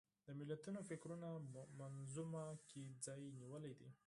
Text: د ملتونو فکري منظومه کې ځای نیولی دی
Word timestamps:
د 0.25 0.27
ملتونو 0.39 0.79
فکري 0.89 1.15
منظومه 1.79 2.43
کې 2.69 2.83
ځای 3.05 3.21
نیولی 3.39 3.73
دی 3.79 3.89